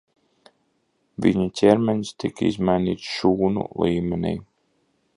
[1.25, 4.37] Viņa ķermenis tika izmainīts šūnu līmenī.